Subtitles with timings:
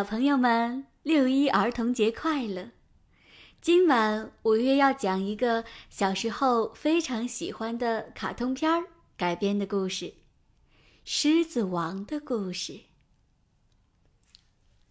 [0.00, 2.70] 小朋友们，六一儿童节快乐！
[3.60, 8.84] 今晚五月要讲一个小时候非常喜欢的卡通片儿
[9.18, 10.06] 改编的故事，
[11.04, 12.72] 《狮子王的故事》。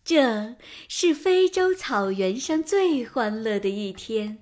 [0.04, 4.38] 这是非洲草原上最欢乐的一天，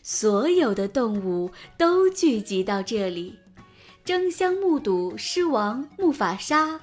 [0.00, 3.38] 所有的动物都聚集到这里，
[4.02, 6.80] 争相目睹狮王木法沙。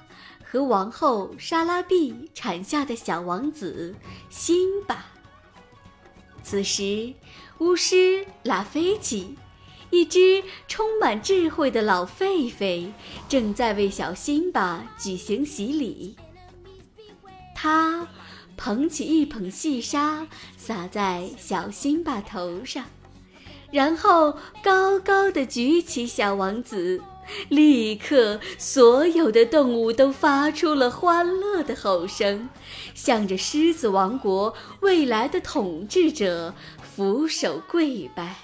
[0.52, 3.94] 和王后莎拉碧产下的小王子
[4.28, 5.06] 辛巴。
[6.42, 7.14] 此时，
[7.56, 9.38] 巫师拉菲奇，
[9.88, 12.92] 一只充满智慧的老狒狒，
[13.30, 16.16] 正在为小辛巴举行洗礼。
[17.54, 18.06] 他
[18.54, 20.28] 捧起一捧细沙，
[20.58, 22.84] 撒在小辛巴头上，
[23.70, 27.00] 然后高高的举起小王子。
[27.48, 32.48] 立刻，所有的动物都发出了欢乐的吼声，
[32.94, 38.36] 向着狮子王国未来的统治者俯首跪拜。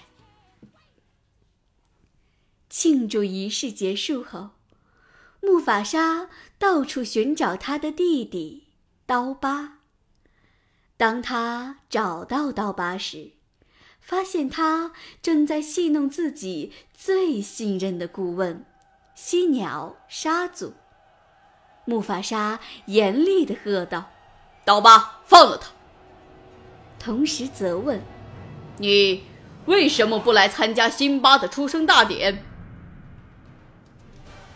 [2.69, 4.51] 庆祝仪式结束后，
[5.41, 8.69] 木法沙到处寻找他的弟弟
[9.07, 9.79] 刀疤。
[10.97, 13.33] 当他找到刀疤时，
[14.09, 18.65] 发现他正在戏弄自己最信任的顾问。
[19.15, 20.73] 犀鸟沙祖，
[21.85, 24.09] 木法沙严厉地喝道
[24.65, 25.69] ：“刀疤，放了他！”
[26.99, 28.01] 同时责问
[28.79, 29.25] ：“你
[29.67, 32.43] 为什么不来参加辛巴的出生大典？”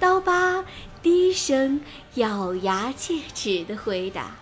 [0.00, 0.64] 刀疤
[1.02, 1.82] 低声
[2.14, 4.34] 咬牙切齿地回答：“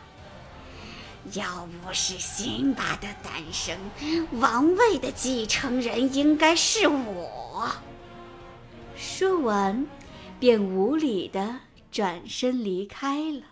[1.35, 3.79] 要不是辛巴的诞生，
[4.41, 7.71] 王位的继承人应该是我。”
[8.97, 9.87] 说完。
[10.41, 11.61] 便无礼的
[11.93, 13.43] 转身离开了。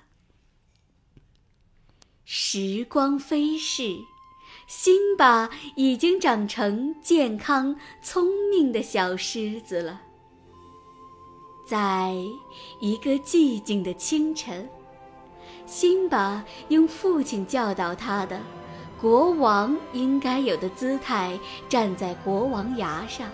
[2.25, 3.99] 时光飞逝，
[4.67, 10.01] 辛巴已经长成健康聪明的小狮子了。
[11.69, 12.15] 在
[12.81, 14.67] 一个寂静的清晨，
[15.69, 18.41] 辛巴用父亲教导他的
[19.01, 23.31] 国王应该有的姿态站在国王崖上，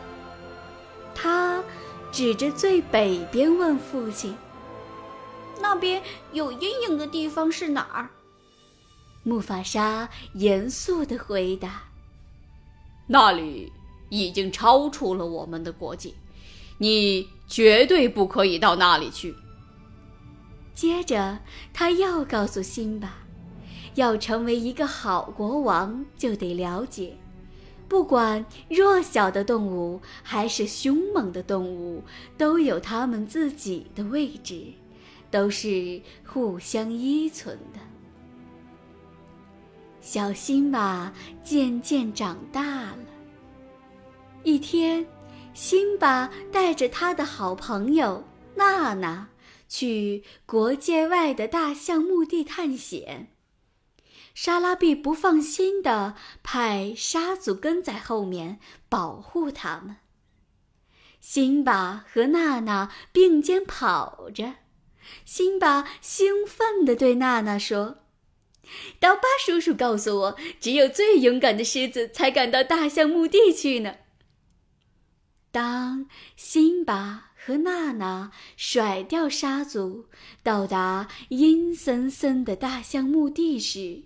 [1.15, 1.65] 他。
[2.12, 4.37] 指着最北边问父亲
[5.61, 6.00] ：“那边
[6.31, 8.09] 有阴影的地方是哪儿？”
[9.25, 11.83] 木法沙严肃地回答
[13.09, 13.73] ：“那里
[14.11, 16.15] 已经超出了我们的国界，
[16.78, 19.34] 你绝对不可以到那里去。”
[20.75, 21.39] 接着，
[21.73, 23.15] 他又告诉辛巴
[23.95, 27.17] ：“要成为一个好国王，就得了解。”
[27.87, 32.03] 不管弱小的动物还是凶猛的动物，
[32.37, 34.65] 都有它们自己的位置，
[35.31, 37.79] 都是互相依存的。
[40.01, 41.12] 小辛巴
[41.43, 42.99] 渐渐长大了。
[44.43, 45.06] 一天，
[45.53, 48.25] 辛巴带着他的好朋友
[48.56, 49.29] 娜娜
[49.69, 53.31] 去国界外的大象墓地探险。
[54.35, 58.59] 莎拉碧不放心地派沙族跟在后面
[58.89, 59.99] 保护他们。
[61.21, 64.57] 辛巴和娜娜并肩跑着，
[65.25, 68.05] 辛巴兴奋地对娜娜说
[68.99, 73.97] ：“刀疤叔叔告诉我，只有最勇敢的狮子才敢到大象墓地去呢。”
[75.53, 80.06] 当辛巴和娜娜甩掉沙族，
[80.43, 84.05] 到达阴森森的大象墓地时，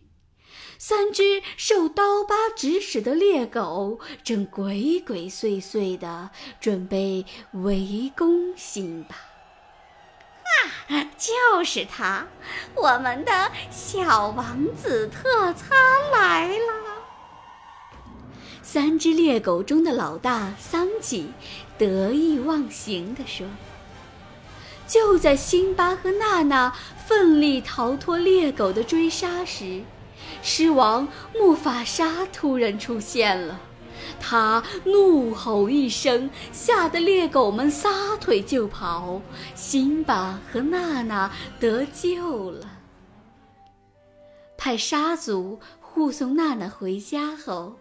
[0.77, 9.15] 三只受刀疤指使的猎狗正鬼鬼祟祟的准备围攻辛巴。
[10.89, 12.27] 啊，就是他，
[12.75, 15.79] 我们的小王子特餐
[16.11, 16.89] 来了。
[18.63, 21.33] 三只猎狗中的老大桑吉
[21.79, 23.47] 得意忘形地说
[24.87, 26.75] ：“就在辛巴和娜娜
[27.07, 29.83] 奋力逃脱猎狗的追杀时。”
[30.43, 33.61] 狮王木法沙突然出现了，
[34.21, 39.23] 他怒吼一声，吓得猎狗们撒腿就跑。
[39.55, 41.31] 辛巴和娜娜
[41.61, 42.69] 得救了。
[44.57, 47.77] 派沙族护送娜娜回家后，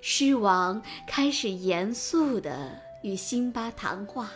[0.00, 4.30] 狮王开始严肃地与辛巴谈话。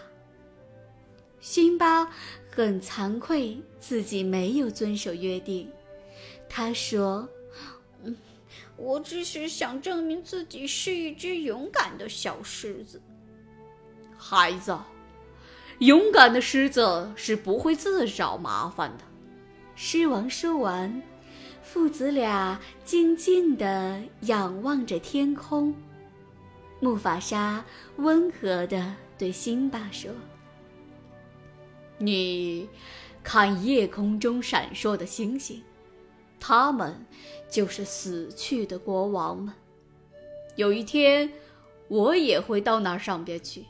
[1.40, 2.10] 辛巴
[2.50, 5.70] 很惭愧，自己没有遵守约定。
[6.48, 7.28] 他说。
[8.76, 13.00] 我只是想证明自己是一只勇敢的小狮子，
[14.18, 14.76] 孩子，
[15.78, 19.04] 勇敢的狮子是不会自找麻烦的。
[19.76, 21.02] 狮王说完，
[21.62, 25.72] 父子俩静静地仰望着天空。
[26.84, 27.64] 木法沙
[27.96, 30.10] 温和地对辛巴说
[31.96, 32.68] ：“你
[33.22, 35.62] 看夜空中闪烁的星星，
[36.38, 37.06] 他们
[37.50, 39.54] 就是死去的国王们。
[40.56, 41.32] 有一天，
[41.88, 43.64] 我也会到那上边去，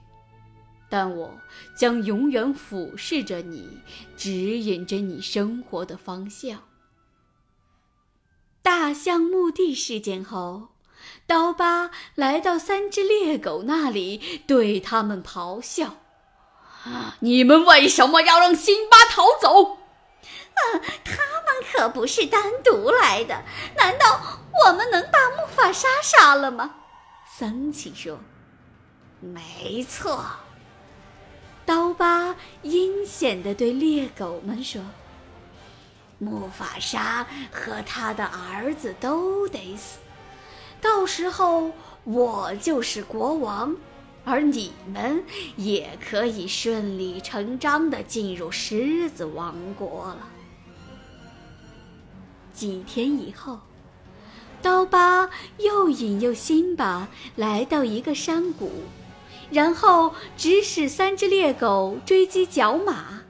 [0.88, 1.38] 但我
[1.78, 3.78] 将永远俯视着你，
[4.16, 6.64] 指引着你生活的方向。”
[8.60, 10.70] 大象墓地事件后，
[11.26, 15.96] 刀疤来到三只猎狗那里，对他们咆哮
[17.20, 19.78] ：“你们为什么要让辛巴逃走
[20.54, 20.60] ？”“啊，
[21.04, 21.12] 他
[21.42, 23.42] 们可不是单独来的。
[23.76, 24.20] 难道
[24.64, 26.74] 我们能把木法沙杀了吗？”
[27.36, 28.20] 桑奇说。
[29.20, 30.24] “没错。”
[31.66, 34.82] 刀疤阴险地对猎狗们说。
[36.18, 39.98] 木法沙和他的儿子都得死，
[40.84, 41.70] 到时候
[42.04, 43.74] 我就是国王，
[44.22, 45.24] 而你们
[45.56, 50.28] 也可以顺理成章的进入狮子王国了。
[52.52, 53.60] 几天以后，
[54.60, 58.70] 刀疤又引诱辛巴来到一个山谷，
[59.50, 63.23] 然后指使三只猎狗追击角马。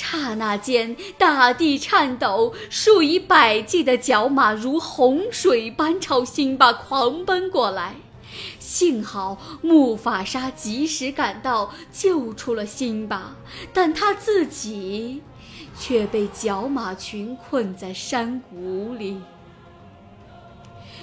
[0.00, 7.96] 刹那间，大地颤抖，数以百计的角马如洪水般朝辛巴狂奔过来。
[8.58, 13.36] 幸好木法沙及时赶到，救出了辛巴，
[13.74, 15.22] 但他自己
[15.78, 19.20] 却被角马群困在山谷里。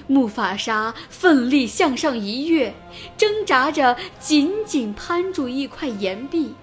[0.07, 2.73] 木法沙奋力向上一跃，
[3.15, 6.55] 挣扎着紧紧攀住一块岩壁。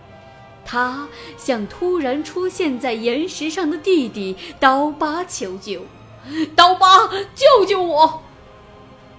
[0.65, 5.83] 他向突然出现在岩石上的弟弟刀疤求救
[6.57, 8.23] ：“刀疤，救救我！”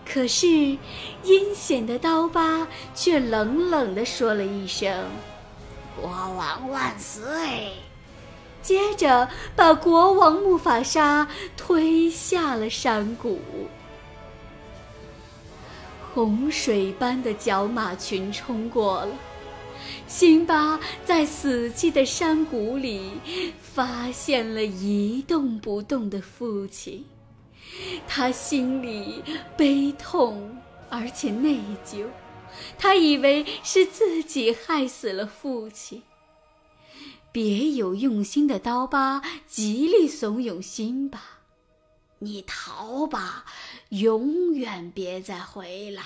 [0.06, 5.06] 可是阴险的刀疤却冷冷地说了一声
[6.00, 7.74] ：“国王万岁！”
[8.62, 13.40] 接着把国王木法沙推下了山谷。
[16.14, 19.10] 洪水般的角马群冲过了。
[20.08, 23.12] 辛巴在死寂的山谷里
[23.60, 27.06] 发现了一动不动的父亲，
[28.08, 29.24] 他心里
[29.58, 30.58] 悲痛
[30.90, 32.06] 而且内疚，
[32.78, 36.04] 他以为是自己害死了父亲。
[37.32, 41.22] 别有用心的刀疤极力怂恿辛巴
[42.20, 43.44] ：“你逃吧，
[43.90, 46.04] 永远别再回来。”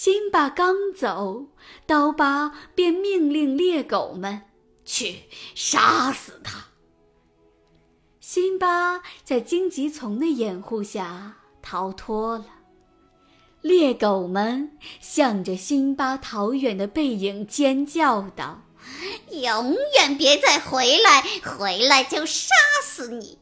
[0.00, 1.48] 辛巴刚走，
[1.84, 4.42] 刀疤便命令猎狗们
[4.84, 5.24] 去
[5.56, 6.66] 杀死他。
[8.20, 12.46] 辛巴在荆棘丛的掩护下逃脱了。
[13.60, 18.62] 猎狗们向着辛巴逃远的背影尖叫道
[19.32, 21.24] ：“永远别再回来！
[21.44, 22.54] 回来就杀
[22.84, 23.40] 死你！”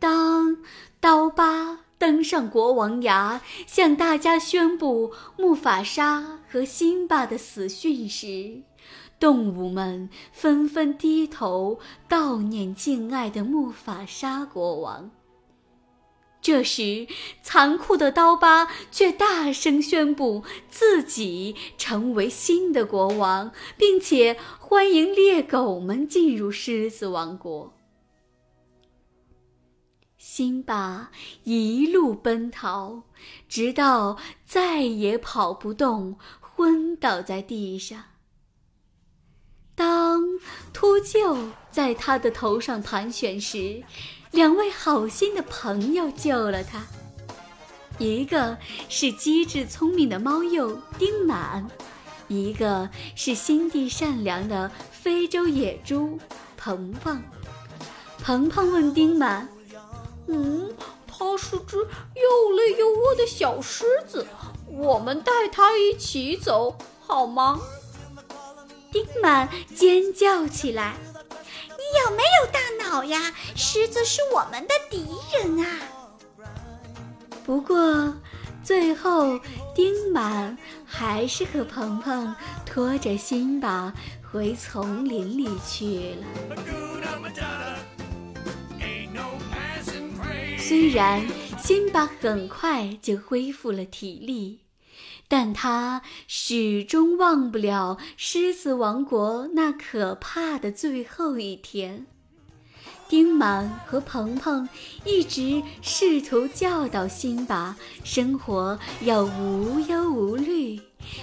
[0.00, 0.56] 当
[1.00, 1.80] 刀疤。
[1.98, 8.62] 登上国王崖，向大家宣布木法沙和辛巴的死讯时，
[9.18, 15.10] 动物们纷纷低头悼念敬爱的木法沙国王。
[16.40, 17.08] 这时，
[17.42, 27.72] 残酷的刀疤却大声宣布自己成为新的国王，并且欢迎猎狗们进入狮子王国。
[30.38, 31.10] 辛巴
[31.42, 33.02] 一路奔逃，
[33.48, 34.16] 直到
[34.46, 38.00] 再也跑不动，昏倒在地上。
[39.74, 40.22] 当
[40.72, 43.82] 秃鹫在他的头上盘旋时，
[44.30, 46.86] 两位好心的朋友救了他。
[47.98, 48.56] 一个
[48.88, 51.68] 是机智聪明的猫鼬丁满，
[52.28, 56.16] 一个是心地善良的非洲野猪
[56.56, 57.20] 鹏鹏。
[58.22, 59.48] 鹏鹏问丁满。
[60.28, 60.74] 嗯，
[61.06, 64.26] 它是只又累又饿的小狮子，
[64.66, 67.58] 我们带它一起走好吗？
[68.92, 70.96] 丁满尖叫起来
[71.68, 73.34] ：“你有没有大脑呀？
[73.56, 75.80] 狮子是我们的敌人啊！”
[77.44, 78.14] 不过，
[78.62, 79.40] 最后
[79.74, 82.34] 丁满还是和鹏鹏
[82.66, 83.92] 拖着辛巴
[84.30, 86.26] 回丛林里去了。
[90.68, 91.26] 虽然
[91.58, 94.58] 辛巴很快就恢复了体力，
[95.26, 102.04] 但他始终忘不了狮子王国那可怕的最后一天。
[103.08, 104.68] 丁满和鹏鹏
[105.06, 110.78] 一直试图教导辛巴，生活要无忧无虑，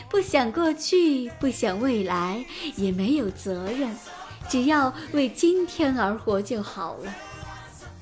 [0.09, 2.43] 不想过去，不想未来，
[2.77, 3.95] 也没有责任，
[4.49, 7.15] 只要为今天而活就好了。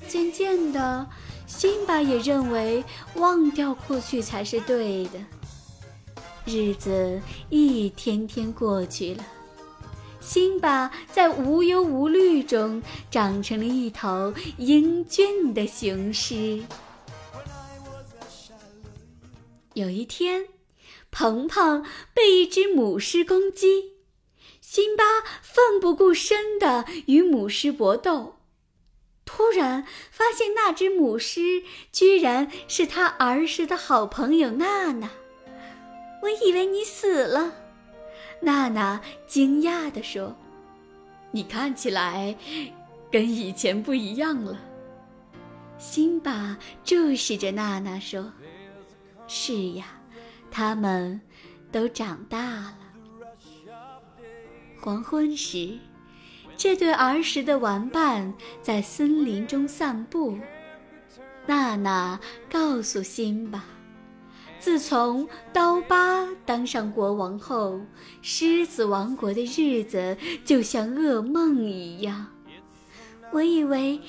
[0.06, 1.06] 渐渐的，
[1.56, 2.84] 辛巴也认为
[3.14, 5.20] 忘掉过去才是对的。
[6.44, 9.24] 日子一天天过去了。
[10.20, 16.62] 辛巴在无忧无虑中长成了一头英俊的雄狮。
[19.74, 20.48] 有一天，
[21.10, 23.92] 鹏鹏被一只母狮攻击，
[24.60, 25.04] 辛巴
[25.40, 28.36] 奋不顾身地与母狮搏斗，
[29.36, 35.10] 突然发现那只母狮居然是他儿时的好朋友娜娜。
[36.22, 37.52] 我以为你死了。
[38.40, 40.36] 娜娜惊讶地说
[41.32, 42.36] ：“你看起来
[43.10, 44.56] 跟以前不一样了。”
[45.78, 48.32] 辛巴注视着娜娜说
[49.26, 50.00] ：“是呀，
[50.48, 51.20] 他们
[51.72, 52.78] 都长大了。”
[54.80, 55.76] 黄昏时，
[56.56, 58.32] 这对儿时的玩伴
[58.62, 60.38] 在森林中散步。
[61.46, 62.18] 娜娜
[62.50, 63.64] 告诉辛巴。
[64.58, 67.80] 自从刀疤当上国王后，
[68.22, 72.26] 狮子王国的日子就像噩梦一样。
[73.30, 74.00] 我以为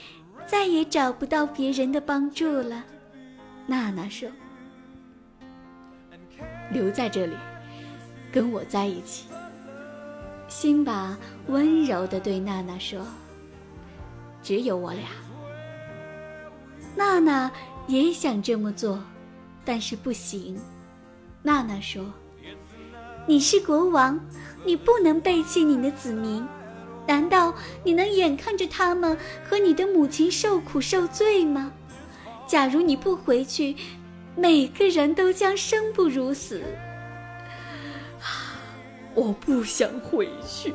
[0.45, 2.85] 再也找不到别人的帮助了，
[3.67, 4.29] 娜娜说
[6.71, 7.35] ：“留在这里，
[8.31, 9.25] 跟我在一起。”
[10.57, 13.05] 辛巴温柔地对娜娜说
[14.41, 15.03] ：“只有我俩。”
[16.95, 17.51] 娜娜
[17.87, 18.97] 也想这么做。
[19.65, 20.57] 但是不行，
[21.43, 22.05] 娜娜说
[23.27, 24.17] ：“你是国王，
[24.63, 26.47] 你不能背弃你的子民。
[27.05, 31.73] 难道你能眼看着他们和你的母亲受苦受罪吗？
[32.47, 33.75] 假如你不回去，
[34.37, 36.63] 每个人都将生不如死。”
[39.15, 40.73] 我不想回去，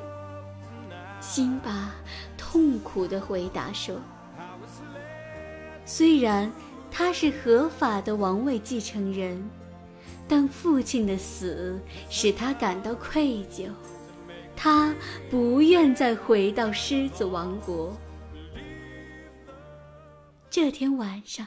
[1.20, 1.94] 辛巴
[2.38, 3.94] 痛苦地回答说
[5.85, 6.50] ：“虽然。”
[6.92, 9.49] 他是合法的王位继承人，
[10.26, 11.80] 但父亲的死
[12.11, 13.70] 使他感到愧疚，
[14.56, 14.92] 他
[15.30, 17.97] 不愿再回到狮子王国。
[20.50, 21.47] 这天晚上，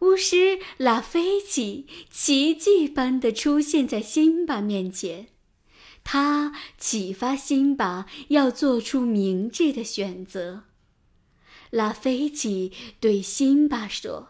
[0.00, 5.28] 巫师拉菲奇奇迹般的出现在辛巴面前，
[6.04, 10.64] 他启发辛巴要做出明智的选择。
[11.70, 14.28] 拉菲奇对辛巴说。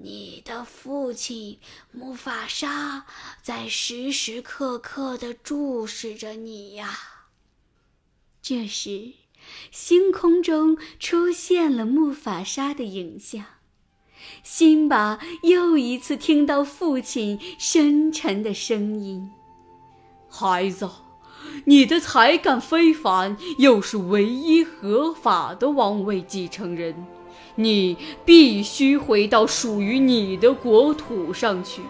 [0.00, 1.58] 你的父亲
[1.90, 3.04] 木法沙
[3.42, 6.96] 在时时刻刻地注视着你呀。
[8.40, 9.14] 这时，
[9.72, 13.44] 星空中出现了木法沙的影像。
[14.44, 19.28] 辛巴又一次听到父亲深沉的声音
[20.28, 20.88] ：“孩子，
[21.64, 27.06] 你的才干非凡，又是唯一合法的王位继承人。”
[27.60, 31.82] 你必须回到属于你的国土上去。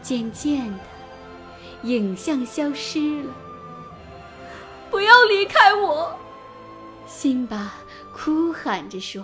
[0.00, 0.78] 渐渐的，
[1.82, 3.30] 影像消失了。
[4.90, 6.18] 不要离开我！
[7.06, 7.74] 辛巴
[8.14, 9.22] 哭喊着说：“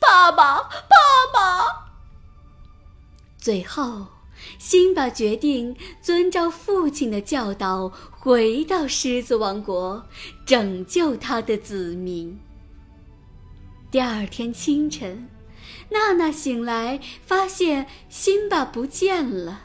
[0.00, 0.96] 爸爸，爸
[1.32, 1.64] 爸！”
[3.38, 4.06] 最后，
[4.60, 10.06] 辛巴决定遵照父亲的教导，回到狮子王国，
[10.44, 12.38] 拯救他的子民。
[13.90, 15.26] 第二天清晨，
[15.88, 19.62] 娜娜醒来，发现辛巴不见了，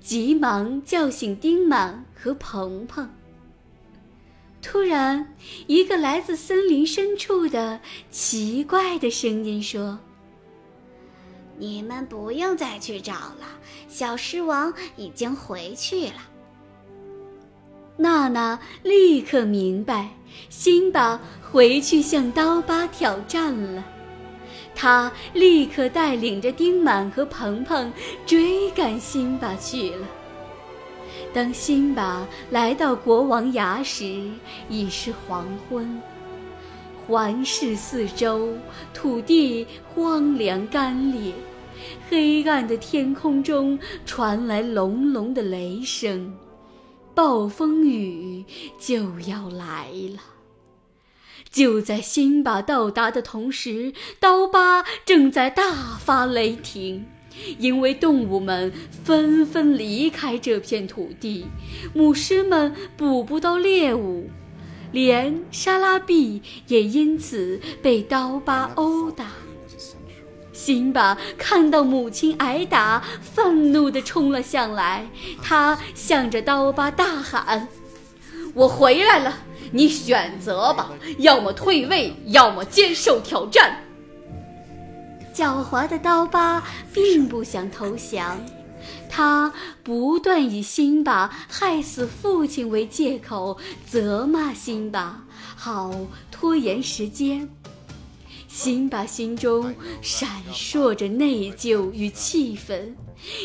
[0.00, 3.10] 急忙叫醒丁满和鹏鹏。
[4.62, 5.34] 突然，
[5.66, 7.80] 一个来自森林深处的
[8.12, 9.98] 奇怪的声音说
[11.56, 13.46] ：“你们不用再去找了，
[13.88, 16.14] 小狮王已经回去了。”
[17.96, 20.10] 娜娜立刻明白，
[20.48, 21.20] 辛巴
[21.50, 23.84] 回去向刀疤挑战了。
[24.74, 27.92] 他立刻带领着丁满和鹏鹏
[28.26, 30.08] 追赶辛巴去了。
[31.32, 34.28] 当辛巴来到国王崖时，
[34.68, 36.02] 已是黄昏。
[37.06, 38.48] 环视四周，
[38.92, 41.32] 土地荒凉干裂，
[42.08, 46.34] 黑暗的天空中传来隆隆的雷声。
[47.14, 48.44] 暴风雨
[48.78, 50.20] 就要来了。
[51.50, 57.06] 就在辛巴到达的同时，刀疤正在大发雷霆，
[57.58, 61.46] 因为动物们纷纷离开这片土地，
[61.92, 64.28] 母狮们捕不到猎物，
[64.94, 69.26] 连沙拉比也因此被刀疤殴打。
[70.52, 75.04] 辛巴看到母亲挨打，愤怒地冲了上来，
[75.42, 77.66] 他向着刀疤大喊
[78.54, 79.36] ：“我回来了，
[79.72, 83.80] 你选择吧，要么退位，要么接受挑战。”
[85.34, 88.40] 狡猾的刀疤并不想投降。
[89.16, 89.52] 他
[89.84, 93.56] 不断以辛巴害死父亲为借口
[93.86, 95.94] 责骂辛巴，好
[96.32, 97.48] 拖延时间。
[98.48, 102.96] 辛巴心中闪烁着内疚与气愤，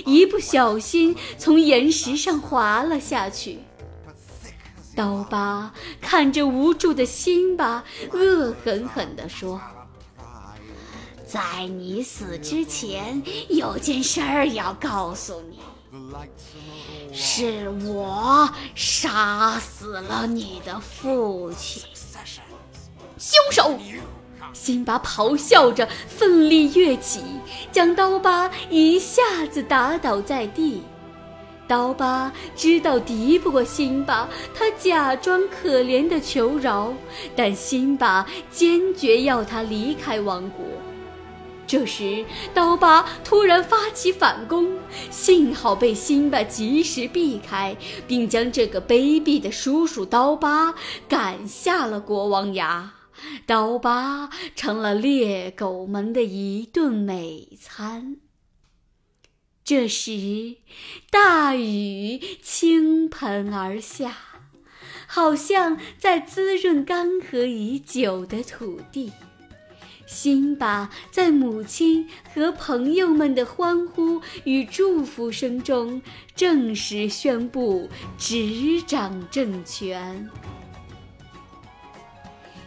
[0.08, 3.60] 一不小心从岩石上滑了下去。
[4.96, 5.72] 刀疤
[6.02, 9.62] 看着无助的辛巴，恶狠狠地说。
[11.30, 15.60] 在你死之前，有件事儿要告诉你，
[17.14, 21.84] 是我杀死了你的父亲。
[23.20, 23.78] 凶手！
[24.54, 27.22] 辛巴咆哮着，奋力跃起，
[27.72, 30.82] 将刀疤一下子打倒在地。
[31.68, 36.92] 刀疤知道敌不过辛巴，他假装可怜的求饶，
[37.36, 40.66] 但辛巴坚决要他离开王国。
[41.70, 44.80] 这时，刀疤突然发起反攻，
[45.12, 50.74] 幸好被辛巴及时避开，并将这个卑鄙的叔叔刀疤
[51.08, 52.94] 赶下了国王崖。
[53.46, 58.18] 刀疤成了猎狗们的一顿美餐。
[59.64, 60.56] 这时，
[61.12, 64.18] 大雨倾盆而下，
[65.06, 69.12] 好像在滋润干涸已久的土地。
[70.10, 76.02] 辛巴在母亲和朋友们的欢呼与祝福声中，
[76.36, 77.88] 正式宣布
[78.18, 80.28] 执掌政权。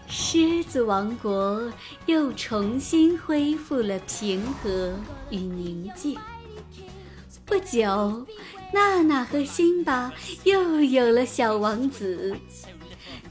[0.07, 1.73] 狮子王国
[2.07, 4.95] 又重新恢复了平和
[5.31, 6.17] 与宁静。
[7.45, 8.25] 不久，
[8.73, 10.13] 娜娜和辛巴
[10.45, 12.37] 又有了小王子。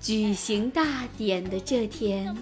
[0.02, 0.84] 举行大
[1.16, 2.36] 典的这天，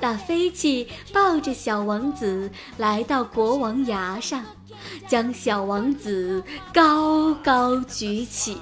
[0.00, 4.42] 大飞起抱着小王子来到国王崖上，
[5.06, 8.56] 将小王子高高举起。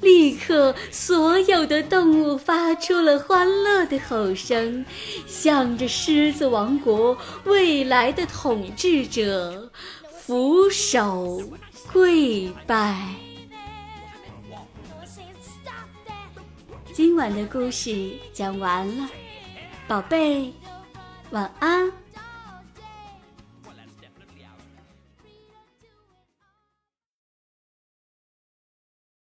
[0.00, 4.84] 立刻，所有的动物发出了欢乐的吼声，
[5.26, 9.70] 向着狮子王国未来的统治者
[10.20, 11.42] 俯首
[11.92, 13.25] 跪拜。
[16.96, 19.06] 今晚的故事讲完了，
[19.86, 20.50] 宝贝，
[21.30, 21.92] 晚安。